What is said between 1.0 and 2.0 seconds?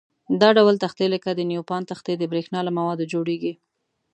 لکه د نیوپان